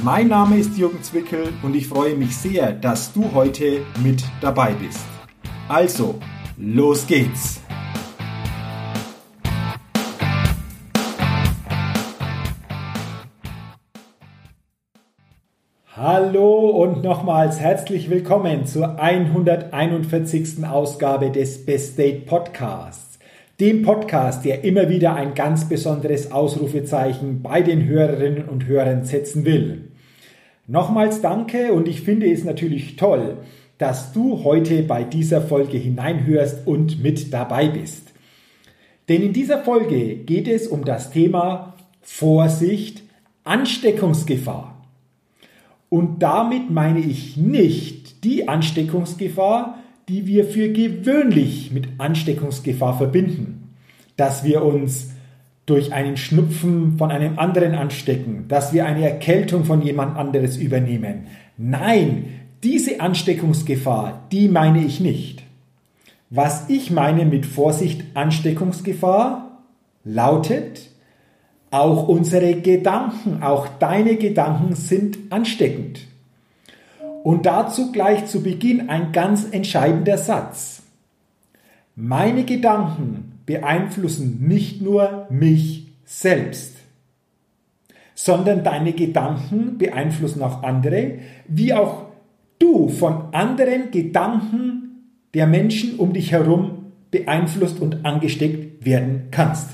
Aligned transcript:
Mein 0.00 0.28
Name 0.28 0.58
ist 0.58 0.76
Jürgen 0.76 1.02
Zwickel 1.02 1.52
und 1.62 1.76
ich 1.76 1.86
freue 1.86 2.16
mich 2.16 2.36
sehr, 2.36 2.72
dass 2.72 3.12
du 3.12 3.32
heute 3.34 3.82
mit 4.02 4.24
dabei 4.40 4.72
bist. 4.72 5.04
Also, 5.68 6.18
los 6.56 7.06
geht's! 7.06 7.60
Hallo 15.94 16.70
und 16.70 17.04
nochmals 17.04 17.60
herzlich 17.60 18.10
willkommen 18.10 18.66
zur 18.66 18.98
141. 18.98 20.64
Ausgabe 20.64 21.30
des 21.30 21.64
Best 21.64 21.96
Date 21.96 22.26
Podcasts 22.26 23.11
dem 23.60 23.82
Podcast, 23.82 24.44
der 24.44 24.64
immer 24.64 24.88
wieder 24.88 25.14
ein 25.14 25.34
ganz 25.34 25.68
besonderes 25.68 26.32
Ausrufezeichen 26.32 27.42
bei 27.42 27.62
den 27.62 27.86
Hörerinnen 27.86 28.48
und 28.48 28.66
Hörern 28.66 29.04
setzen 29.04 29.44
will. 29.44 29.88
Nochmals 30.66 31.20
danke 31.20 31.72
und 31.72 31.88
ich 31.88 32.00
finde 32.00 32.30
es 32.30 32.44
natürlich 32.44 32.96
toll, 32.96 33.38
dass 33.78 34.12
du 34.12 34.44
heute 34.44 34.82
bei 34.82 35.04
dieser 35.04 35.42
Folge 35.42 35.76
hineinhörst 35.76 36.66
und 36.66 37.02
mit 37.02 37.32
dabei 37.32 37.68
bist. 37.68 38.12
Denn 39.08 39.22
in 39.22 39.32
dieser 39.32 39.62
Folge 39.62 40.16
geht 40.16 40.48
es 40.48 40.68
um 40.68 40.84
das 40.84 41.10
Thema 41.10 41.74
Vorsicht, 42.00 43.02
Ansteckungsgefahr. 43.44 44.86
Und 45.88 46.22
damit 46.22 46.70
meine 46.70 47.00
ich 47.00 47.36
nicht 47.36 48.24
die 48.24 48.48
Ansteckungsgefahr, 48.48 49.78
die 50.08 50.26
wir 50.26 50.44
für 50.44 50.70
gewöhnlich 50.70 51.70
mit 51.72 51.88
Ansteckungsgefahr 51.98 52.98
verbinden. 52.98 53.74
Dass 54.16 54.44
wir 54.44 54.62
uns 54.62 55.10
durch 55.66 55.92
einen 55.92 56.16
Schnupfen 56.16 56.98
von 56.98 57.10
einem 57.10 57.38
anderen 57.38 57.74
anstecken, 57.74 58.46
dass 58.48 58.72
wir 58.72 58.84
eine 58.84 59.04
Erkältung 59.04 59.64
von 59.64 59.80
jemand 59.82 60.16
anderes 60.16 60.56
übernehmen. 60.56 61.28
Nein, 61.56 62.24
diese 62.62 63.00
Ansteckungsgefahr, 63.00 64.26
die 64.32 64.48
meine 64.48 64.84
ich 64.84 65.00
nicht. 65.00 65.42
Was 66.30 66.68
ich 66.68 66.90
meine 66.90 67.26
mit 67.26 67.46
Vorsicht 67.46 68.04
Ansteckungsgefahr 68.14 69.62
lautet, 70.04 70.90
auch 71.70 72.08
unsere 72.08 72.54
Gedanken, 72.60 73.42
auch 73.42 73.66
deine 73.78 74.16
Gedanken 74.16 74.74
sind 74.74 75.18
ansteckend. 75.30 76.06
Und 77.22 77.46
dazu 77.46 77.92
gleich 77.92 78.26
zu 78.26 78.42
Beginn 78.42 78.88
ein 78.88 79.12
ganz 79.12 79.46
entscheidender 79.50 80.18
Satz. 80.18 80.82
Meine 81.94 82.44
Gedanken 82.44 83.38
beeinflussen 83.46 84.46
nicht 84.46 84.82
nur 84.82 85.26
mich 85.30 85.86
selbst, 86.04 86.76
sondern 88.14 88.64
deine 88.64 88.92
Gedanken 88.92 89.78
beeinflussen 89.78 90.42
auch 90.42 90.62
andere, 90.62 91.18
wie 91.46 91.74
auch 91.74 92.06
du 92.58 92.88
von 92.88 93.32
anderen 93.32 93.90
Gedanken 93.90 95.12
der 95.34 95.46
Menschen 95.46 95.96
um 95.98 96.12
dich 96.12 96.32
herum 96.32 96.92
beeinflusst 97.10 97.80
und 97.80 98.04
angesteckt 98.04 98.84
werden 98.84 99.28
kannst. 99.30 99.68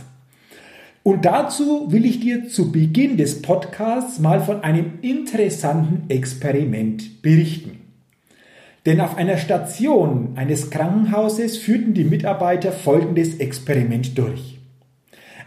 Und 1.09 1.25
dazu 1.25 1.91
will 1.91 2.05
ich 2.05 2.21
dir 2.21 2.51
zu 2.51 2.71
Beginn 2.71 3.17
des 3.17 3.41
Podcasts 3.41 4.19
mal 4.19 4.43
von 4.43 4.63
einem 4.63 4.99
interessanten 5.01 6.11
Experiment 6.11 7.23
berichten. 7.23 7.81
Denn 8.85 9.01
auf 9.01 9.17
einer 9.17 9.39
Station 9.39 10.33
eines 10.35 10.69
Krankenhauses 10.69 11.57
führten 11.57 11.95
die 11.95 12.05
Mitarbeiter 12.05 12.73
folgendes 12.73 13.37
Experiment 13.37 14.19
durch. 14.19 14.59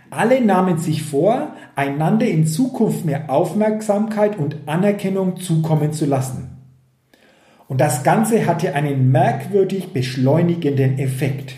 Alle 0.10 0.42
nahmen 0.42 0.80
sich 0.80 1.04
vor, 1.04 1.56
einander 1.76 2.26
in 2.26 2.48
Zukunft 2.48 3.06
mehr 3.06 3.30
Aufmerksamkeit 3.30 4.40
und 4.40 4.56
Anerkennung 4.66 5.38
zukommen 5.38 5.94
zu 5.94 6.08
lassen. 6.08 6.58
Und 7.68 7.82
das 7.82 8.02
Ganze 8.02 8.48
hatte 8.48 8.74
einen 8.74 9.12
merkwürdig 9.12 9.94
beschleunigenden 9.94 10.98
Effekt. 10.98 11.54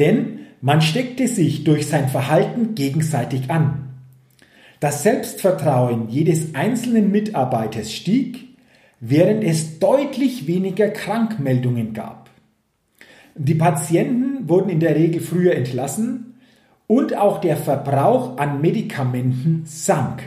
Denn 0.00 0.40
man 0.60 0.82
steckte 0.82 1.26
sich 1.26 1.64
durch 1.64 1.86
sein 1.86 2.08
Verhalten 2.08 2.74
gegenseitig 2.74 3.50
an. 3.50 3.88
Das 4.78 5.02
Selbstvertrauen 5.02 6.08
jedes 6.08 6.54
einzelnen 6.54 7.10
Mitarbeiters 7.10 7.92
stieg, 7.92 8.48
während 9.00 9.42
es 9.42 9.78
deutlich 9.78 10.46
weniger 10.46 10.88
Krankmeldungen 10.88 11.94
gab. 11.94 12.30
Die 13.34 13.54
Patienten 13.54 14.48
wurden 14.48 14.68
in 14.68 14.80
der 14.80 14.96
Regel 14.96 15.20
früher 15.20 15.54
entlassen 15.54 16.34
und 16.86 17.16
auch 17.16 17.40
der 17.40 17.56
Verbrauch 17.56 18.36
an 18.36 18.60
Medikamenten 18.60 19.62
sank. 19.64 20.22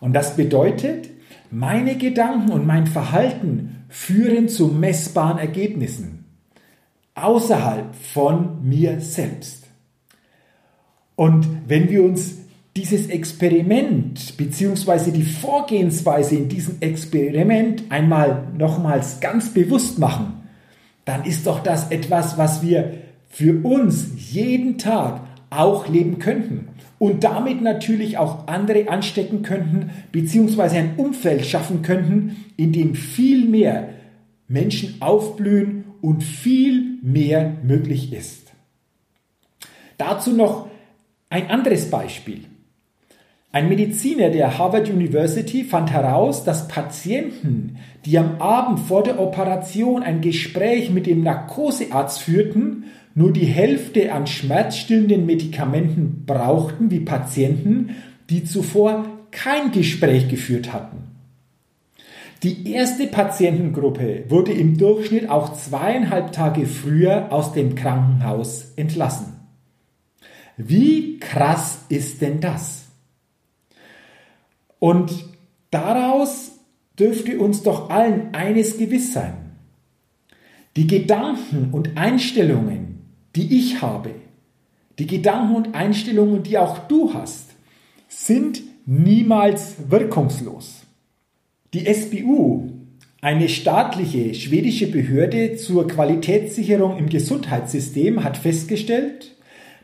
Und 0.00 0.12
das 0.12 0.36
bedeutet, 0.36 1.08
meine 1.50 1.96
Gedanken 1.96 2.50
und 2.50 2.66
mein 2.66 2.86
Verhalten 2.86 3.84
führen 3.88 4.48
zu 4.48 4.68
messbaren 4.68 5.38
Ergebnissen 5.38 6.15
außerhalb 7.16 7.94
von 7.94 8.68
mir 8.68 9.00
selbst. 9.00 9.66
Und 11.16 11.46
wenn 11.66 11.88
wir 11.88 12.04
uns 12.04 12.36
dieses 12.76 13.08
Experiment 13.08 14.36
bzw. 14.36 15.10
die 15.10 15.22
Vorgehensweise 15.22 16.36
in 16.36 16.48
diesem 16.48 16.76
Experiment 16.80 17.84
einmal 17.88 18.48
nochmals 18.56 19.20
ganz 19.20 19.52
bewusst 19.52 19.98
machen, 19.98 20.42
dann 21.06 21.24
ist 21.24 21.46
doch 21.46 21.62
das 21.62 21.90
etwas, 21.90 22.36
was 22.36 22.62
wir 22.62 22.92
für 23.28 23.64
uns 23.64 24.08
jeden 24.30 24.76
Tag 24.76 25.22
auch 25.48 25.88
leben 25.88 26.18
könnten 26.18 26.68
und 26.98 27.24
damit 27.24 27.62
natürlich 27.62 28.18
auch 28.18 28.46
andere 28.46 28.88
anstecken 28.88 29.42
könnten 29.42 29.90
bzw. 30.12 30.78
ein 30.78 30.96
Umfeld 30.96 31.46
schaffen 31.46 31.82
könnten, 31.82 32.44
in 32.56 32.72
dem 32.72 32.94
viel 32.94 33.46
mehr 33.48 33.88
Menschen 34.48 34.96
aufblühen 35.00 35.84
und 36.02 36.22
viel 36.22 36.95
mehr 37.06 37.56
möglich 37.62 38.12
ist. 38.12 38.52
Dazu 39.96 40.32
noch 40.32 40.68
ein 41.30 41.48
anderes 41.48 41.88
Beispiel. 41.88 42.40
Ein 43.52 43.68
Mediziner 43.68 44.30
der 44.30 44.58
Harvard 44.58 44.90
University 44.90 45.62
fand 45.62 45.92
heraus, 45.92 46.42
dass 46.42 46.66
Patienten, 46.66 47.78
die 48.04 48.18
am 48.18 48.40
Abend 48.40 48.80
vor 48.80 49.04
der 49.04 49.20
Operation 49.20 50.02
ein 50.02 50.20
Gespräch 50.20 50.90
mit 50.90 51.06
dem 51.06 51.22
Narkosearzt 51.22 52.20
führten, 52.20 52.86
nur 53.14 53.32
die 53.32 53.46
Hälfte 53.46 54.12
an 54.12 54.26
schmerzstillenden 54.26 55.24
Medikamenten 55.24 56.24
brauchten 56.26 56.90
wie 56.90 57.00
Patienten, 57.00 57.96
die 58.28 58.44
zuvor 58.44 59.06
kein 59.30 59.70
Gespräch 59.70 60.28
geführt 60.28 60.72
hatten. 60.72 61.15
Die 62.42 62.70
erste 62.70 63.06
Patientengruppe 63.06 64.24
wurde 64.28 64.52
im 64.52 64.76
Durchschnitt 64.76 65.30
auch 65.30 65.54
zweieinhalb 65.54 66.32
Tage 66.32 66.66
früher 66.66 67.32
aus 67.32 67.52
dem 67.52 67.74
Krankenhaus 67.74 68.72
entlassen. 68.76 69.36
Wie 70.56 71.18
krass 71.18 71.78
ist 71.88 72.20
denn 72.20 72.40
das? 72.40 72.84
Und 74.78 75.12
daraus 75.70 76.52
dürfte 76.98 77.38
uns 77.38 77.62
doch 77.62 77.90
allen 77.90 78.34
eines 78.34 78.78
gewiss 78.78 79.12
sein. 79.12 79.34
Die 80.76 80.86
Gedanken 80.86 81.70
und 81.72 81.96
Einstellungen, 81.96 83.00
die 83.34 83.56
ich 83.58 83.80
habe, 83.80 84.10
die 84.98 85.06
Gedanken 85.06 85.56
und 85.56 85.74
Einstellungen, 85.74 86.42
die 86.42 86.58
auch 86.58 86.78
du 86.86 87.12
hast, 87.14 87.50
sind 88.08 88.62
niemals 88.86 89.90
wirkungslos. 89.90 90.85
Die 91.76 91.92
SBU, 91.92 92.70
eine 93.20 93.50
staatliche 93.50 94.32
schwedische 94.32 94.90
Behörde 94.90 95.56
zur 95.56 95.86
Qualitätssicherung 95.86 96.96
im 96.96 97.10
Gesundheitssystem, 97.10 98.24
hat 98.24 98.38
festgestellt, 98.38 99.36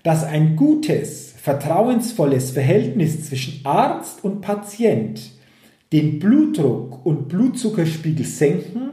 dass 0.03 0.25
ein 0.25 0.57
gutes, 0.57 1.35
vertrauensvolles 1.37 2.53
Verhältnis 2.53 3.29
zwischen 3.29 3.67
Arzt 3.67 4.25
und 4.25 4.41
Patient 4.41 5.21
den 5.93 6.19
Blutdruck 6.19 7.05
und 7.05 7.29
Blutzuckerspiegel 7.29 8.25
senken 8.25 8.93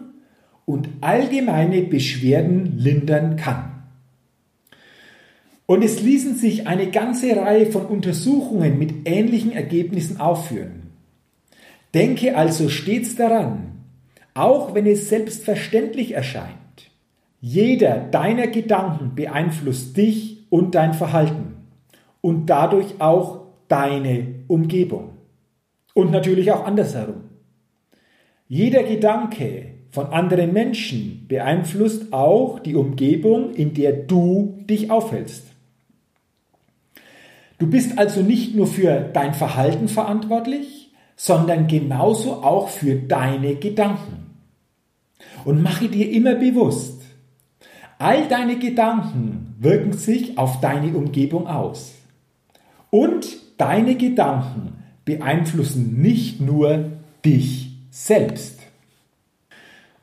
und 0.65 0.89
allgemeine 0.99 1.83
Beschwerden 1.83 2.77
lindern 2.77 3.37
kann. 3.37 3.83
Und 5.67 5.85
es 5.85 6.01
ließen 6.01 6.35
sich 6.35 6.67
eine 6.67 6.91
ganze 6.91 7.33
Reihe 7.33 7.67
von 7.67 7.85
Untersuchungen 7.85 8.77
mit 8.77 9.07
ähnlichen 9.07 9.53
Ergebnissen 9.53 10.19
aufführen. 10.19 10.88
Denke 11.93 12.37
also 12.37 12.69
stets 12.69 13.15
daran, 13.15 13.83
auch 14.33 14.75
wenn 14.75 14.85
es 14.85 15.09
selbstverständlich 15.09 16.13
erscheint. 16.13 16.55
Jeder 17.41 17.99
deiner 17.99 18.47
Gedanken 18.47 19.15
beeinflusst 19.15 19.95
dich 19.97 20.45
und 20.49 20.75
dein 20.75 20.93
Verhalten 20.93 21.55
und 22.21 22.47
dadurch 22.47 22.99
auch 22.99 23.47
deine 23.67 24.43
Umgebung. 24.47 25.11
Und 25.93 26.11
natürlich 26.11 26.51
auch 26.51 26.65
andersherum. 26.65 27.23
Jeder 28.47 28.83
Gedanke 28.83 29.73
von 29.91 30.07
anderen 30.07 30.53
Menschen 30.53 31.25
beeinflusst 31.27 32.13
auch 32.13 32.59
die 32.59 32.75
Umgebung, 32.75 33.53
in 33.53 33.73
der 33.73 33.93
du 33.93 34.59
dich 34.69 34.91
aufhältst. 34.91 35.45
Du 37.57 37.67
bist 37.67 37.97
also 37.97 38.21
nicht 38.21 38.55
nur 38.55 38.67
für 38.67 39.09
dein 39.13 39.33
Verhalten 39.33 39.87
verantwortlich, 39.87 40.88
sondern 41.21 41.67
genauso 41.67 42.43
auch 42.43 42.69
für 42.69 42.95
deine 42.95 43.55
Gedanken. 43.55 44.37
Und 45.43 45.61
mache 45.61 45.89
dir 45.89 46.09
immer 46.09 46.35
bewusst, 46.35 47.01
all 47.97 48.29
deine 48.29 48.57
Gedanken 48.57 49.53
wirken 49.59 49.91
sich 49.91 50.37
auf 50.37 50.61
deine 50.61 50.95
Umgebung 50.95 51.45
aus. 51.45 51.93
Und 52.89 53.27
deine 53.57 53.95
Gedanken 53.95 54.81
beeinflussen 55.03 56.01
nicht 56.01 56.39
nur 56.39 56.91
dich 57.25 57.73
selbst. 57.91 58.61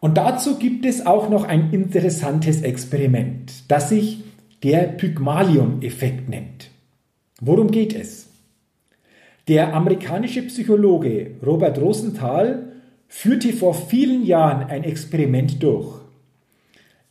Und 0.01 0.19
dazu 0.19 0.59
gibt 0.59 0.85
es 0.85 1.07
auch 1.07 1.31
noch 1.31 1.45
ein 1.45 1.73
interessantes 1.73 2.61
Experiment, 2.61 3.65
das 3.69 3.89
sich 3.89 4.23
der 4.63 4.83
Pygmalion-Effekt 4.83 6.29
nennt. 6.29 6.71
Worum 7.41 7.71
geht 7.71 7.95
es? 7.95 8.26
Der 9.49 9.75
amerikanische 9.75 10.43
Psychologe 10.43 11.37
Robert 11.45 11.79
Rosenthal 11.79 12.73
führte 13.07 13.53
vor 13.53 13.75
vielen 13.75 14.25
Jahren 14.27 14.69
ein 14.69 14.83
Experiment 14.83 15.63
durch. 15.63 16.01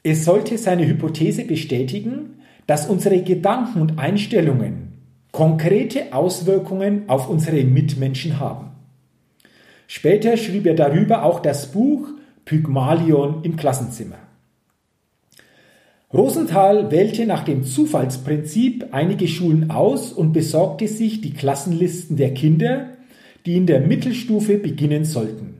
Es 0.03 0.25
sollte 0.25 0.57
seine 0.57 0.85
Hypothese 0.85 1.45
bestätigen, 1.45 2.41
dass 2.67 2.87
unsere 2.89 3.21
Gedanken 3.23 3.81
und 3.81 3.99
Einstellungen 3.99 4.93
konkrete 5.31 6.13
Auswirkungen 6.13 7.07
auf 7.07 7.29
unsere 7.29 7.63
Mitmenschen 7.63 8.39
haben. 8.39 8.71
Später 9.87 10.35
schrieb 10.35 10.65
er 10.65 10.73
darüber 10.73 11.23
auch 11.23 11.39
das 11.39 11.71
Buch 11.71 12.09
Pygmalion 12.43 13.43
im 13.43 13.55
Klassenzimmer. 13.55 14.17
Rosenthal 16.15 16.91
wählte 16.91 17.25
nach 17.25 17.43
dem 17.43 17.65
Zufallsprinzip 17.65 18.87
einige 18.91 19.27
Schulen 19.27 19.69
aus 19.69 20.13
und 20.13 20.31
besorgte 20.31 20.87
sich 20.87 21.19
die 21.19 21.33
Klassenlisten 21.33 22.15
der 22.15 22.33
Kinder, 22.33 22.91
die 23.45 23.57
in 23.57 23.65
der 23.65 23.81
Mittelstufe 23.81 24.57
beginnen 24.57 25.03
sollten. 25.03 25.55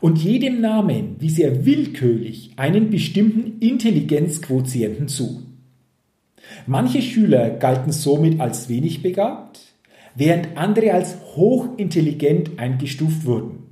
Und 0.00 0.18
jedem 0.18 0.62
Namen 0.62 1.16
wies 1.18 1.38
er 1.38 1.66
willkürlich 1.66 2.52
einen 2.56 2.88
bestimmten 2.88 3.60
Intelligenzquotienten 3.60 5.08
zu. 5.08 5.42
Manche 6.66 7.02
Schüler 7.02 7.50
galten 7.50 7.92
somit 7.92 8.40
als 8.40 8.70
wenig 8.70 9.02
begabt, 9.02 9.60
während 10.14 10.56
andere 10.56 10.94
als 10.94 11.16
hochintelligent 11.36 12.58
eingestuft 12.58 13.26
wurden. 13.26 13.64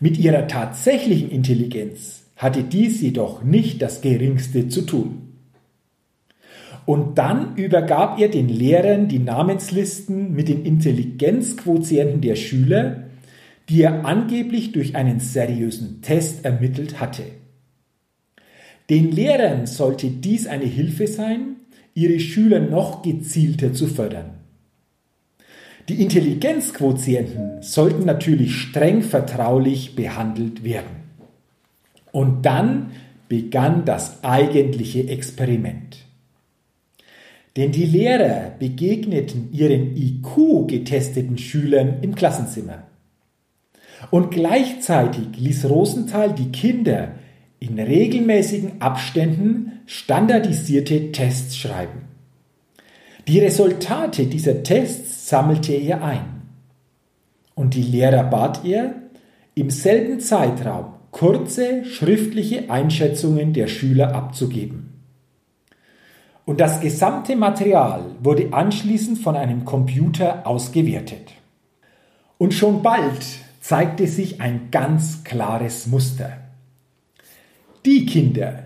Mit 0.00 0.18
ihrer 0.18 0.48
tatsächlichen 0.48 1.30
Intelligenz 1.30 2.19
hatte 2.40 2.62
dies 2.62 3.02
jedoch 3.02 3.44
nicht 3.44 3.82
das 3.82 4.00
geringste 4.00 4.68
zu 4.68 4.86
tun. 4.86 5.34
Und 6.86 7.18
dann 7.18 7.54
übergab 7.56 8.18
er 8.18 8.28
den 8.28 8.48
Lehrern 8.48 9.08
die 9.08 9.18
Namenslisten 9.18 10.32
mit 10.32 10.48
den 10.48 10.64
Intelligenzquotienten 10.64 12.22
der 12.22 12.36
Schüler, 12.36 13.04
die 13.68 13.82
er 13.82 14.06
angeblich 14.06 14.72
durch 14.72 14.96
einen 14.96 15.20
seriösen 15.20 16.00
Test 16.00 16.46
ermittelt 16.46 16.98
hatte. 16.98 17.24
Den 18.88 19.12
Lehrern 19.12 19.66
sollte 19.66 20.08
dies 20.08 20.46
eine 20.46 20.64
Hilfe 20.64 21.08
sein, 21.08 21.56
ihre 21.92 22.18
Schüler 22.20 22.60
noch 22.60 23.02
gezielter 23.02 23.74
zu 23.74 23.86
fördern. 23.86 24.30
Die 25.90 26.00
Intelligenzquotienten 26.00 27.60
sollten 27.60 28.06
natürlich 28.06 28.54
streng 28.54 29.02
vertraulich 29.02 29.94
behandelt 29.94 30.64
werden. 30.64 30.99
Und 32.12 32.46
dann 32.46 32.92
begann 33.28 33.84
das 33.84 34.24
eigentliche 34.24 35.08
Experiment. 35.08 35.98
Denn 37.56 37.72
die 37.72 37.84
Lehrer 37.84 38.52
begegneten 38.58 39.50
ihren 39.52 39.96
IQ 39.96 40.68
getesteten 40.68 41.38
Schülern 41.38 41.98
im 42.02 42.14
Klassenzimmer. 42.14 42.84
Und 44.10 44.30
gleichzeitig 44.30 45.36
ließ 45.36 45.68
Rosenthal 45.68 46.32
die 46.32 46.50
Kinder 46.52 47.12
in 47.58 47.78
regelmäßigen 47.78 48.80
Abständen 48.80 49.80
standardisierte 49.86 51.12
Tests 51.12 51.56
schreiben. 51.56 52.08
Die 53.28 53.38
Resultate 53.38 54.26
dieser 54.26 54.62
Tests 54.62 55.28
sammelte 55.28 55.74
er 55.74 56.02
ein. 56.02 56.42
Und 57.54 57.74
die 57.74 57.82
Lehrer 57.82 58.24
bat 58.24 58.64
er, 58.64 58.94
im 59.54 59.68
selben 59.68 60.20
Zeitraum 60.20 60.94
kurze 61.10 61.84
schriftliche 61.84 62.70
Einschätzungen 62.70 63.52
der 63.52 63.66
Schüler 63.66 64.14
abzugeben. 64.14 64.90
Und 66.44 66.60
das 66.60 66.80
gesamte 66.80 67.36
Material 67.36 68.16
wurde 68.22 68.52
anschließend 68.52 69.18
von 69.18 69.36
einem 69.36 69.64
Computer 69.64 70.46
ausgewertet. 70.46 71.32
Und 72.38 72.54
schon 72.54 72.82
bald 72.82 73.24
zeigte 73.60 74.06
sich 74.06 74.40
ein 74.40 74.68
ganz 74.70 75.22
klares 75.24 75.86
Muster. 75.86 76.38
Die 77.84 78.06
Kinder, 78.06 78.64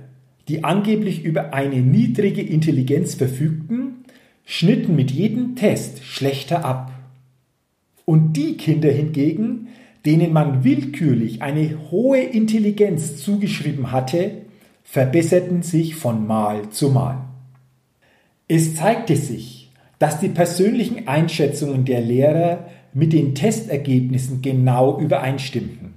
die 0.48 0.64
angeblich 0.64 1.24
über 1.24 1.52
eine 1.52 1.80
niedrige 1.80 2.42
Intelligenz 2.42 3.14
verfügten, 3.14 4.04
schnitten 4.44 4.94
mit 4.94 5.10
jedem 5.10 5.56
Test 5.56 6.04
schlechter 6.04 6.64
ab. 6.64 6.92
Und 8.04 8.34
die 8.34 8.56
Kinder 8.56 8.90
hingegen, 8.90 9.68
denen 10.06 10.32
man 10.32 10.64
willkürlich 10.64 11.42
eine 11.42 11.90
hohe 11.90 12.20
Intelligenz 12.20 13.16
zugeschrieben 13.16 13.90
hatte, 13.90 14.42
verbesserten 14.82 15.62
sich 15.62 15.94
von 15.94 16.26
Mal 16.26 16.68
zu 16.70 16.90
Mal. 16.90 17.24
Es 18.46 18.76
zeigte 18.76 19.16
sich, 19.16 19.72
dass 19.98 20.20
die 20.20 20.28
persönlichen 20.28 21.08
Einschätzungen 21.08 21.84
der 21.86 22.02
Lehrer 22.02 22.66
mit 22.92 23.12
den 23.12 23.34
Testergebnissen 23.34 24.42
genau 24.42 25.00
übereinstimmten. 25.00 25.94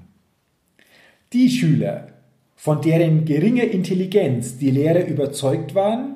Die 1.34 1.50
Schüler, 1.50 2.08
von 2.56 2.82
deren 2.82 3.26
geringer 3.26 3.66
Intelligenz 3.66 4.58
die 4.58 4.72
Lehrer 4.72 5.06
überzeugt 5.06 5.76
waren 5.76 6.16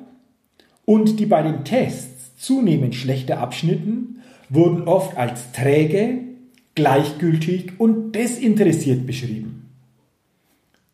und 0.86 1.20
die 1.20 1.26
bei 1.26 1.42
den 1.42 1.64
Tests 1.64 2.36
zunehmend 2.36 2.94
schlechter 2.94 3.38
abschnitten, 3.38 4.22
wurden 4.48 4.82
oft 4.82 5.16
als 5.16 5.52
träge, 5.52 6.31
gleichgültig 6.74 7.72
und 7.78 8.12
desinteressiert 8.12 9.06
beschrieben. 9.06 9.70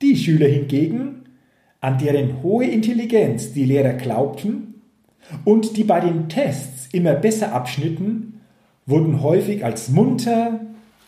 Die 0.03 0.17
Schüler 0.17 0.49
hingegen, 0.49 1.23
an 1.81 1.99
deren 1.99 2.43
hohe 2.43 2.67
Intelligenz 2.67 3.53
die 3.53 3.65
Lehrer 3.65 3.95
glaubten 3.95 4.83
und 5.45 5.77
die 5.77 5.85
bei 5.85 6.01
den 6.01 6.29
Tests 6.29 6.89
immer 6.93 7.15
besser 7.15 7.53
abschnitten, 7.53 8.41
wurden 8.87 9.23
häufig 9.23 9.65
als 9.65 9.89
munter, 9.89 10.61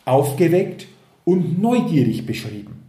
aufgeweckt 0.05 0.87
und 1.25 1.61
neugierig 1.61 2.25
beschrieben. 2.25 2.83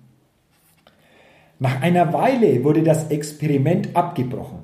Nach 1.58 1.80
einer 1.80 2.12
Weile 2.12 2.64
wurde 2.64 2.82
das 2.82 3.10
Experiment 3.10 3.94
abgebrochen 3.94 4.58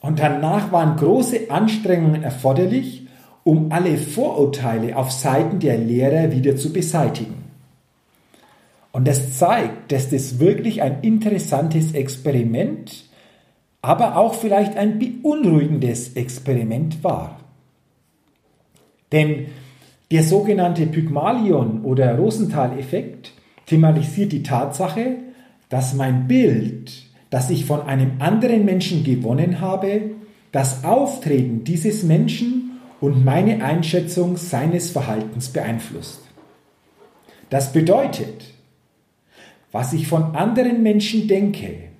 und 0.00 0.18
danach 0.18 0.70
waren 0.72 0.96
große 0.96 1.50
Anstrengungen 1.50 2.22
erforderlich, 2.22 3.05
um 3.46 3.70
alle 3.70 3.96
Vorurteile 3.96 4.96
auf 4.96 5.12
Seiten 5.12 5.60
der 5.60 5.78
Lehrer 5.78 6.32
wieder 6.32 6.56
zu 6.56 6.72
beseitigen. 6.72 7.44
Und 8.90 9.06
das 9.06 9.38
zeigt, 9.38 9.92
dass 9.92 10.10
das 10.10 10.40
wirklich 10.40 10.82
ein 10.82 11.02
interessantes 11.02 11.92
Experiment, 11.92 13.08
aber 13.82 14.16
auch 14.16 14.34
vielleicht 14.34 14.76
ein 14.76 14.98
beunruhigendes 14.98 16.14
Experiment 16.14 17.04
war. 17.04 17.38
Denn 19.12 19.46
der 20.10 20.24
sogenannte 20.24 20.86
Pygmalion- 20.86 21.84
oder 21.84 22.18
Rosenthal-Effekt 22.18 23.30
thematisiert 23.66 24.32
die 24.32 24.42
Tatsache, 24.42 25.18
dass 25.68 25.94
mein 25.94 26.26
Bild, 26.26 26.90
das 27.30 27.48
ich 27.50 27.64
von 27.64 27.82
einem 27.82 28.14
anderen 28.18 28.64
Menschen 28.64 29.04
gewonnen 29.04 29.60
habe, 29.60 30.16
das 30.50 30.82
Auftreten 30.82 31.62
dieses 31.62 32.02
Menschen 32.02 32.65
und 33.00 33.24
meine 33.24 33.64
Einschätzung 33.64 34.36
seines 34.36 34.90
Verhaltens 34.90 35.48
beeinflusst. 35.48 36.20
Das 37.50 37.72
bedeutet, 37.72 38.44
was 39.72 39.92
ich 39.92 40.08
von 40.08 40.34
anderen 40.34 40.82
Menschen 40.82 41.28
denke, 41.28 41.90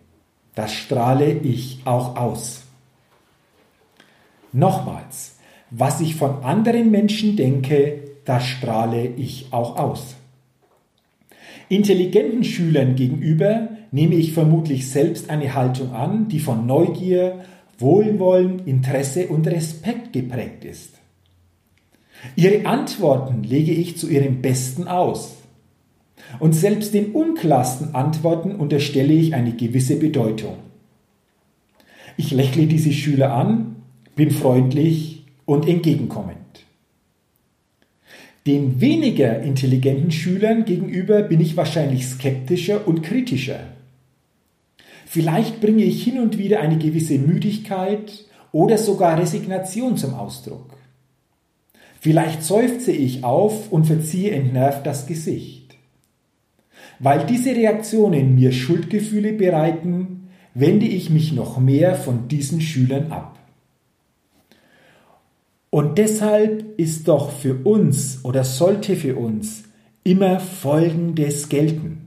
das 0.55 0.73
strahle 0.73 1.33
ich 1.33 1.83
auch 1.85 2.17
aus. 2.17 2.63
Nochmals, 4.53 5.39
was 5.71 6.01
ich 6.01 6.15
von 6.15 6.43
anderen 6.43 6.91
Menschen 6.91 7.37
denke, 7.37 8.03
das 8.25 8.45
strahle 8.45 9.07
ich 9.07 9.49
auch 9.53 9.77
aus. 9.77 10.17
Intelligenten 11.69 12.45
Schülern 12.45 12.95
gegenüber 12.95 13.69
nehme 13.91 14.15
ich 14.15 14.33
vermutlich 14.33 14.89
selbst 14.91 15.31
eine 15.31 15.55
Haltung 15.55 15.93
an, 15.93 16.29
die 16.29 16.41
von 16.41 16.67
Neugier, 16.67 17.45
Wohlwollen, 17.79 18.67
Interesse 18.67 19.29
und 19.29 19.47
Respekt 19.47 20.13
geprägt 20.13 20.65
ist. 20.65 20.95
Ihre 22.35 22.67
Antworten 22.67 23.43
lege 23.43 23.73
ich 23.73 23.97
zu 23.97 24.09
ihrem 24.09 24.41
Besten 24.43 24.89
aus. 24.89 25.37
Und 26.41 26.55
selbst 26.55 26.95
den 26.95 27.13
unklarsten 27.13 27.95
Antworten 27.95 28.57
unterstelle 28.57 29.13
ich 29.13 29.35
eine 29.35 29.53
gewisse 29.53 29.97
Bedeutung. 29.97 30.57
Ich 32.17 32.31
lächle 32.31 32.67
diese 32.67 32.93
Schüler 32.93 33.33
an, 33.33 33.77
bin 34.15 34.31
freundlich 34.31 35.27
und 35.45 35.69
entgegenkommend. 35.69 36.37
Den 38.47 38.81
weniger 38.81 39.43
intelligenten 39.43 40.11
Schülern 40.11 40.65
gegenüber 40.65 41.23
bin 41.23 41.41
ich 41.41 41.57
wahrscheinlich 41.57 42.07
skeptischer 42.07 42.87
und 42.87 43.03
kritischer. 43.03 43.76
Vielleicht 45.17 45.63
bringe 45.63 45.83
ich 45.83 46.05
hin 46.05 46.21
und 46.21 46.37
wieder 46.37 46.61
eine 46.61 46.77
gewisse 46.77 47.17
Müdigkeit 47.17 48.27
oder 48.53 48.77
sogar 48.77 49.19
Resignation 49.19 49.97
zum 49.97 50.13
Ausdruck. 50.13 50.77
Vielleicht 51.99 52.43
seufze 52.43 52.93
ich 52.93 53.25
auf 53.25 53.73
und 53.73 53.87
verziehe 53.87 54.33
entnervt 54.33 54.85
das 54.85 55.07
Gesicht. 55.07 55.75
Weil 56.99 57.25
diese 57.25 57.57
Reaktionen 57.57 58.35
mir 58.35 58.53
Schuldgefühle 58.53 59.33
bereiten, 59.33 60.29
wende 60.53 60.85
ich 60.85 61.09
mich 61.09 61.33
noch 61.33 61.59
mehr 61.59 61.95
von 61.95 62.29
diesen 62.29 62.61
Schülern 62.61 63.11
ab. 63.11 63.39
Und 65.71 65.97
deshalb 65.97 66.79
ist 66.79 67.09
doch 67.09 67.31
für 67.31 67.65
uns 67.65 68.23
oder 68.23 68.45
sollte 68.45 68.97
für 68.97 69.17
uns 69.17 69.65
immer 70.05 70.41
Folgendes 70.41 71.49
gelten. 71.49 72.06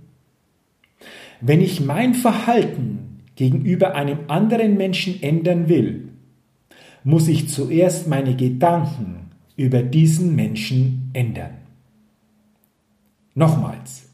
Wenn 1.41 1.61
ich 1.61 1.79
mein 1.79 2.13
Verhalten 2.13 3.21
gegenüber 3.35 3.95
einem 3.95 4.19
anderen 4.27 4.75
Menschen 4.75 5.21
ändern 5.23 5.69
will, 5.69 6.09
muss 7.03 7.27
ich 7.27 7.47
zuerst 7.47 8.07
meine 8.07 8.35
Gedanken 8.35 9.31
über 9.55 9.81
diesen 9.81 10.35
Menschen 10.35 11.09
ändern. 11.13 11.51
Nochmals, 13.35 14.09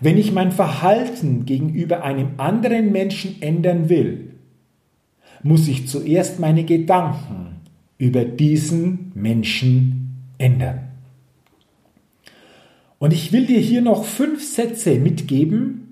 wenn 0.00 0.18
ich 0.18 0.32
mein 0.32 0.52
Verhalten 0.52 1.46
gegenüber 1.46 2.04
einem 2.04 2.32
anderen 2.36 2.92
Menschen 2.92 3.40
ändern 3.40 3.88
will, 3.88 4.32
muss 5.42 5.68
ich 5.68 5.88
zuerst 5.88 6.40
meine 6.40 6.64
Gedanken 6.64 7.60
über 7.98 8.24
diesen 8.24 9.12
Menschen 9.14 10.26
ändern. 10.36 10.80
Und 12.98 13.12
ich 13.12 13.32
will 13.32 13.46
dir 13.46 13.60
hier 13.60 13.80
noch 13.80 14.04
fünf 14.04 14.42
Sätze 14.44 14.98
mitgeben 14.98 15.85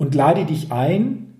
und 0.00 0.14
lade 0.14 0.46
dich 0.46 0.72
ein, 0.72 1.34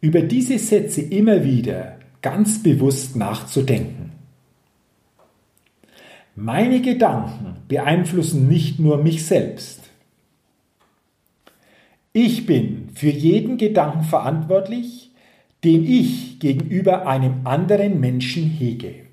über 0.00 0.22
diese 0.22 0.58
Sätze 0.58 1.00
immer 1.00 1.44
wieder 1.44 1.96
ganz 2.22 2.60
bewusst 2.60 3.14
nachzudenken. 3.14 4.10
Meine 6.34 6.80
Gedanken 6.82 7.58
beeinflussen 7.68 8.48
nicht 8.48 8.80
nur 8.80 8.98
mich 8.98 9.24
selbst. 9.24 9.90
Ich 12.12 12.46
bin 12.46 12.88
für 12.94 13.10
jeden 13.10 13.58
Gedanken 13.58 14.02
verantwortlich, 14.02 15.12
den 15.62 15.86
ich 15.86 16.40
gegenüber 16.40 17.06
einem 17.06 17.46
anderen 17.46 18.00
Menschen 18.00 18.42
hege. 18.42 19.06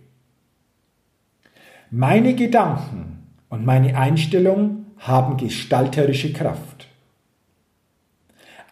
Meine 1.92 2.34
Gedanken 2.34 3.20
und 3.50 3.64
meine 3.64 3.96
Einstellung 3.96 4.88
haben 4.98 5.38
gestalterische 5.38 6.34
Kraft. 6.34 6.77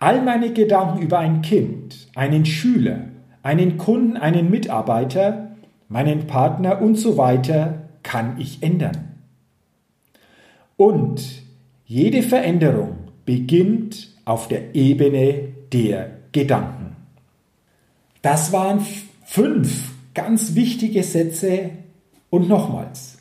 All 0.05 0.21
meine 0.21 0.53
Gedanken 0.53 1.01
über 1.01 1.17
ein 1.17 1.41
Kind, 1.41 2.09
einen 2.13 2.45
Schüler, 2.45 3.05
einen 3.41 3.79
Kunden, 3.79 4.17
einen 4.17 4.51
Mitarbeiter, 4.51 5.55
meinen 5.89 6.27
Partner 6.27 6.79
und 6.79 6.93
so 6.93 7.17
weiter 7.17 7.89
kann 8.03 8.39
ich 8.39 8.61
ändern. 8.61 9.15
Und 10.77 11.23
jede 11.87 12.21
Veränderung 12.21 12.97
beginnt 13.25 14.11
auf 14.25 14.47
der 14.47 14.75
Ebene 14.75 15.47
der 15.73 16.11
Gedanken. 16.31 16.95
Das 18.21 18.53
waren 18.53 18.85
fünf 19.23 19.91
ganz 20.13 20.53
wichtige 20.53 21.01
Sätze, 21.01 21.71
und 22.29 22.47
nochmals, 22.47 23.17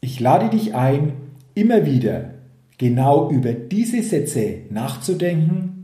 ich 0.00 0.18
lade 0.18 0.50
dich 0.50 0.74
ein, 0.74 1.12
immer 1.54 1.86
wieder 1.86 2.34
genau 2.76 3.30
über 3.30 3.52
diese 3.52 4.02
Sätze 4.02 4.62
nachzudenken 4.70 5.75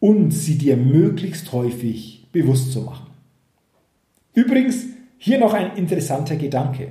und 0.00 0.32
sie 0.32 0.58
dir 0.58 0.76
möglichst 0.76 1.52
häufig 1.52 2.26
bewusst 2.32 2.72
zu 2.72 2.82
machen. 2.82 3.06
Übrigens, 4.34 4.84
hier 5.18 5.38
noch 5.38 5.54
ein 5.54 5.76
interessanter 5.76 6.36
Gedanke. 6.36 6.88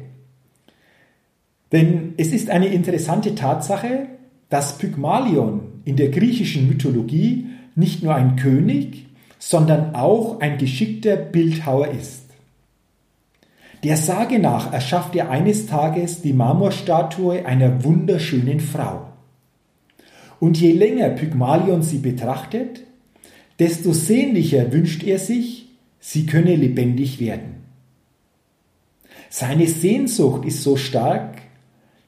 Denn 1.71 2.13
es 2.17 2.29
ist 2.29 2.49
eine 2.49 2.67
interessante 2.67 3.35
Tatsache, 3.35 4.07
dass 4.49 4.77
Pygmalion 4.77 5.81
in 5.85 5.95
der 5.95 6.09
griechischen 6.09 6.67
Mythologie 6.67 7.47
nicht 7.75 8.03
nur 8.03 8.15
ein 8.15 8.35
König, 8.35 9.07
sondern 9.39 9.95
auch 9.95 10.39
ein 10.39 10.57
geschickter 10.57 11.15
Bildhauer 11.15 11.89
ist. 11.89 12.23
Der 13.83 13.97
Sage 13.97 14.39
nach 14.39 14.71
erschafft 14.71 15.15
er 15.15 15.29
eines 15.29 15.67
Tages 15.67 16.21
die 16.21 16.31
Marmorstatue 16.31 17.45
einer 17.45 17.83
wunderschönen 17.83 18.61
Frau. 18.61 19.09
Und 20.39 20.59
je 20.59 20.71
länger 20.71 21.09
Pygmalion 21.09 21.81
sie 21.81 21.97
betrachtet, 21.97 22.83
desto 23.59 23.93
sehnlicher 23.93 24.71
wünscht 24.71 25.03
er 25.03 25.19
sich, 25.19 25.69
sie 25.99 26.25
könne 26.25 26.55
lebendig 26.55 27.19
werden. 27.19 27.63
Seine 29.29 29.67
Sehnsucht 29.67 30.45
ist 30.45 30.63
so 30.63 30.75
stark, 30.75 31.41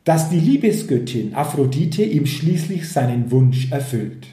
dass 0.04 0.30
die 0.30 0.40
Liebesgöttin 0.40 1.34
Aphrodite 1.34 2.04
ihm 2.04 2.26
schließlich 2.26 2.90
seinen 2.90 3.32
Wunsch 3.32 3.72
erfüllt. 3.72 4.28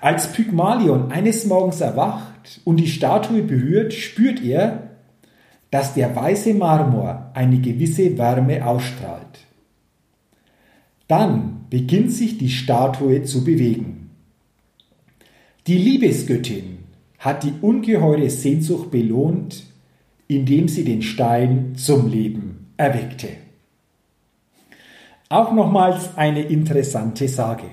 Als 0.00 0.32
Pygmalion 0.32 1.10
eines 1.10 1.44
Morgens 1.44 1.80
erwacht 1.80 2.60
und 2.64 2.78
die 2.78 2.86
Statue 2.86 3.42
berührt, 3.42 3.92
spürt 3.92 4.42
er, 4.42 4.90
dass 5.70 5.94
der 5.94 6.14
weiße 6.14 6.54
Marmor 6.54 7.30
eine 7.34 7.58
gewisse 7.58 8.16
Wärme 8.16 8.64
ausstrahlt. 8.64 9.40
Dann 11.08 11.66
beginnt 11.68 12.12
sich 12.12 12.38
die 12.38 12.50
Statue 12.50 13.22
zu 13.24 13.44
bewegen. 13.44 13.97
Die 15.68 15.76
Liebesgöttin 15.76 16.78
hat 17.18 17.44
die 17.44 17.52
ungeheure 17.60 18.30
Sehnsucht 18.30 18.90
belohnt, 18.90 19.64
indem 20.26 20.66
sie 20.66 20.82
den 20.82 21.02
Stein 21.02 21.74
zum 21.76 22.10
Leben 22.10 22.72
erweckte. 22.78 23.28
Auch 25.28 25.52
nochmals 25.52 26.16
eine 26.16 26.40
interessante 26.40 27.28
Sage. 27.28 27.66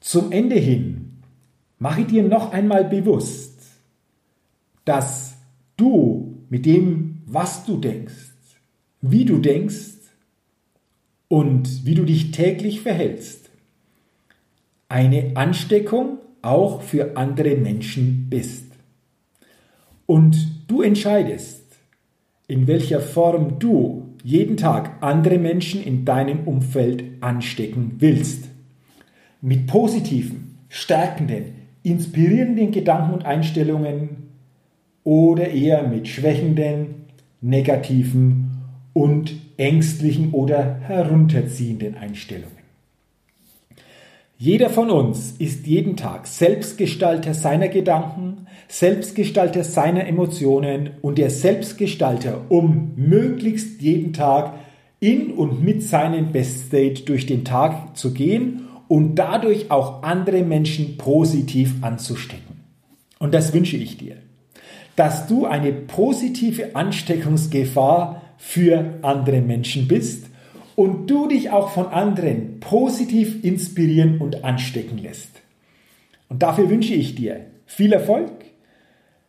Zum 0.00 0.32
Ende 0.32 0.56
hin 0.56 1.12
mache 1.78 2.02
dir 2.06 2.24
noch 2.24 2.50
einmal 2.50 2.82
bewusst, 2.82 3.54
dass 4.84 5.36
du 5.76 6.40
mit 6.50 6.66
dem, 6.66 7.22
was 7.24 7.64
du 7.66 7.76
denkst, 7.76 8.32
wie 9.00 9.24
du 9.24 9.38
denkst 9.38 10.10
und 11.28 11.86
wie 11.86 11.94
du 11.94 12.04
dich 12.04 12.32
täglich 12.32 12.80
verhältst, 12.80 13.48
eine 14.88 15.36
Ansteckung 15.36 16.18
auch 16.44 16.82
für 16.82 17.16
andere 17.16 17.56
Menschen 17.56 18.28
bist. 18.28 18.66
Und 20.06 20.36
du 20.68 20.82
entscheidest, 20.82 21.64
in 22.46 22.66
welcher 22.66 23.00
Form 23.00 23.58
du 23.58 24.14
jeden 24.22 24.56
Tag 24.56 25.02
andere 25.02 25.38
Menschen 25.38 25.82
in 25.82 26.04
deinem 26.04 26.46
Umfeld 26.46 27.04
anstecken 27.20 27.96
willst. 27.98 28.48
Mit 29.40 29.66
positiven, 29.66 30.58
stärkenden, 30.68 31.54
inspirierenden 31.82 32.70
Gedanken 32.70 33.14
und 33.14 33.24
Einstellungen 33.26 34.30
oder 35.04 35.48
eher 35.50 35.86
mit 35.86 36.08
schwächenden, 36.08 37.06
negativen 37.40 38.62
und 38.94 39.34
ängstlichen 39.58 40.32
oder 40.32 40.80
herunterziehenden 40.80 41.94
Einstellungen. 41.96 42.63
Jeder 44.44 44.68
von 44.68 44.90
uns 44.90 45.36
ist 45.38 45.66
jeden 45.66 45.96
Tag 45.96 46.26
Selbstgestalter 46.26 47.32
seiner 47.32 47.68
Gedanken, 47.68 48.46
Selbstgestalter 48.68 49.64
seiner 49.64 50.06
Emotionen 50.06 50.90
und 51.00 51.16
der 51.16 51.30
Selbstgestalter, 51.30 52.42
um 52.50 52.92
möglichst 52.94 53.80
jeden 53.80 54.12
Tag 54.12 54.52
in 55.00 55.30
und 55.30 55.64
mit 55.64 55.82
seinem 55.82 56.30
Best 56.30 56.66
State 56.66 57.04
durch 57.04 57.24
den 57.24 57.46
Tag 57.46 57.96
zu 57.96 58.12
gehen 58.12 58.66
und 58.86 59.14
dadurch 59.14 59.70
auch 59.70 60.02
andere 60.02 60.42
Menschen 60.42 60.98
positiv 60.98 61.76
anzustecken. 61.80 62.60
Und 63.18 63.32
das 63.32 63.54
wünsche 63.54 63.78
ich 63.78 63.96
dir 63.96 64.16
dass 64.96 65.26
du 65.26 65.44
eine 65.44 65.72
positive 65.72 66.76
Ansteckungsgefahr 66.76 68.22
für 68.36 68.94
andere 69.02 69.40
Menschen 69.40 69.88
bist 69.88 70.26
und 70.76 71.08
du 71.08 71.28
dich 71.28 71.50
auch 71.50 71.70
von 71.70 71.86
anderen 71.86 72.60
positiv 72.60 73.44
inspirieren 73.44 74.18
und 74.20 74.44
anstecken 74.44 74.98
lässt. 74.98 75.42
Und 76.28 76.42
dafür 76.42 76.68
wünsche 76.68 76.94
ich 76.94 77.14
dir 77.14 77.46
viel 77.66 77.92
Erfolg, 77.92 78.32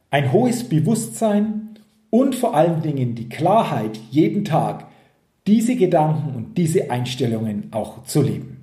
ein 0.09 0.31
hohes 0.31 0.63
Bewusstsein 0.63 1.79
und 2.09 2.35
vor 2.35 2.55
allen 2.55 2.81
Dingen 2.81 3.15
die 3.15 3.29
Klarheit, 3.29 3.99
jeden 4.11 4.45
Tag 4.45 4.87
diese 5.47 5.75
Gedanken 5.75 6.35
und 6.35 6.57
diese 6.57 6.89
Einstellungen 6.89 7.67
auch 7.71 8.03
zu 8.03 8.21
leben. 8.21 8.55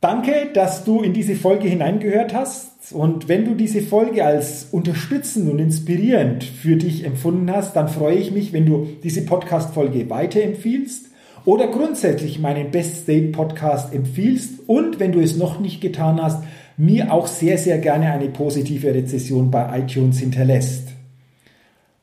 Danke, 0.00 0.48
dass 0.54 0.84
du 0.84 1.02
in 1.02 1.12
diese 1.12 1.34
Folge 1.34 1.68
hineingehört 1.68 2.32
hast. 2.32 2.92
Und 2.92 3.28
wenn 3.28 3.44
du 3.44 3.54
diese 3.54 3.82
Folge 3.82 4.24
als 4.24 4.68
unterstützend 4.70 5.50
und 5.50 5.58
inspirierend 5.58 6.42
für 6.42 6.76
dich 6.76 7.04
empfunden 7.04 7.50
hast, 7.50 7.76
dann 7.76 7.88
freue 7.88 8.16
ich 8.16 8.30
mich, 8.30 8.52
wenn 8.52 8.64
du 8.64 8.88
diese 9.02 9.26
Podcast-Folge 9.26 10.08
weiterempfiehlst 10.08 11.09
oder 11.44 11.68
grundsätzlich 11.68 12.38
meinen 12.38 12.70
Best 12.70 13.02
State 13.02 13.28
Podcast 13.28 13.94
empfiehlst 13.94 14.68
und 14.68 15.00
wenn 15.00 15.12
du 15.12 15.20
es 15.20 15.36
noch 15.36 15.60
nicht 15.60 15.80
getan 15.80 16.22
hast, 16.22 16.44
mir 16.76 17.12
auch 17.12 17.26
sehr, 17.26 17.58
sehr 17.58 17.78
gerne 17.78 18.12
eine 18.12 18.28
positive 18.28 18.94
Rezession 18.94 19.50
bei 19.50 19.80
iTunes 19.80 20.18
hinterlässt. 20.18 20.88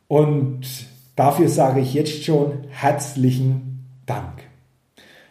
Und 0.08 0.62
dafür 1.16 1.50
sage 1.50 1.82
ich 1.82 1.94
jetzt 1.94 2.24
schon 2.24 2.52
herzlichen 2.70 3.86
Dank. 4.06 4.44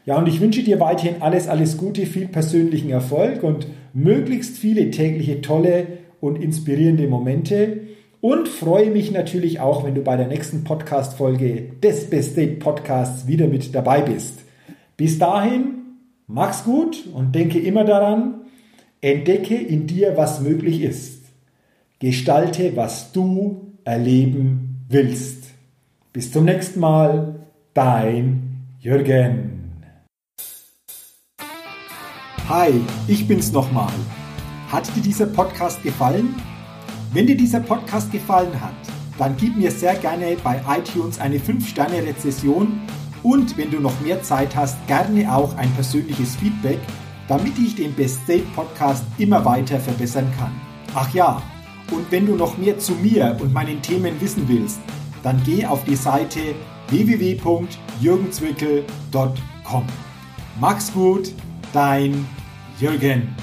Ja, 0.04 0.18
und 0.18 0.28
ich 0.28 0.40
wünsche 0.40 0.62
dir 0.62 0.78
weiterhin 0.78 1.20
alles, 1.20 1.48
alles 1.48 1.76
Gute, 1.78 2.06
viel 2.06 2.28
persönlichen 2.28 2.90
Erfolg 2.90 3.42
und 3.42 3.66
möglichst 3.92 4.56
viele 4.56 4.90
tägliche 4.90 5.40
tolle 5.40 5.86
und 6.20 6.42
inspirierende 6.42 7.08
Momente 7.08 7.80
und 8.26 8.48
freue 8.48 8.90
mich 8.90 9.12
natürlich 9.12 9.60
auch, 9.60 9.84
wenn 9.84 9.94
du 9.94 10.02
bei 10.02 10.16
der 10.16 10.26
nächsten 10.26 10.64
Podcast-Folge 10.64 11.74
des 11.80 12.10
Best 12.10 12.36
Date 12.36 12.58
Podcasts 12.58 13.28
wieder 13.28 13.46
mit 13.46 13.72
dabei 13.72 14.00
bist. 14.00 14.40
Bis 14.96 15.20
dahin, 15.20 15.98
mach's 16.26 16.64
gut 16.64 17.04
und 17.14 17.36
denke 17.36 17.60
immer 17.60 17.84
daran, 17.84 18.40
entdecke 19.00 19.54
in 19.54 19.86
dir, 19.86 20.16
was 20.16 20.40
möglich 20.40 20.80
ist. 20.80 21.22
Gestalte, 22.00 22.74
was 22.74 23.12
du 23.12 23.74
erleben 23.84 24.84
willst. 24.88 25.44
Bis 26.12 26.32
zum 26.32 26.46
nächsten 26.46 26.80
Mal, 26.80 27.46
dein 27.74 28.66
Jürgen. 28.80 29.82
Hi, 32.48 32.72
ich 33.06 33.28
bin's 33.28 33.52
nochmal. 33.52 33.92
Hat 34.72 34.84
dir 34.96 35.02
dieser 35.02 35.26
Podcast 35.26 35.80
gefallen? 35.84 36.34
Wenn 37.12 37.26
dir 37.26 37.36
dieser 37.36 37.60
Podcast 37.60 38.10
gefallen 38.12 38.58
hat, 38.60 38.74
dann 39.18 39.36
gib 39.36 39.56
mir 39.56 39.70
sehr 39.70 39.94
gerne 39.94 40.36
bei 40.42 40.60
iTunes 40.68 41.18
eine 41.18 41.38
5-Sterne-Rezession 41.38 42.80
und 43.22 43.56
wenn 43.56 43.70
du 43.70 43.80
noch 43.80 43.98
mehr 44.00 44.22
Zeit 44.22 44.54
hast, 44.54 44.76
gerne 44.86 45.34
auch 45.34 45.56
ein 45.56 45.70
persönliches 45.72 46.36
Feedback, 46.36 46.78
damit 47.28 47.58
ich 47.58 47.74
den 47.74 47.94
Best 47.94 48.22
State 48.24 48.44
Podcast 48.54 49.04
immer 49.18 49.42
weiter 49.44 49.80
verbessern 49.80 50.30
kann. 50.38 50.52
Ach 50.94 51.12
ja, 51.14 51.42
und 51.90 52.10
wenn 52.10 52.26
du 52.26 52.36
noch 52.36 52.58
mehr 52.58 52.78
zu 52.78 52.92
mir 52.94 53.36
und 53.40 53.52
meinen 53.52 53.82
Themen 53.82 54.20
wissen 54.20 54.48
willst, 54.48 54.78
dann 55.22 55.42
geh 55.44 55.66
auf 55.66 55.84
die 55.84 55.96
Seite 55.96 56.54
www.jürgenzwickel.com. 56.88 59.84
Mach's 60.60 60.92
gut! 60.92 61.32
dein 61.76 62.26
Jürgen. 62.80 63.36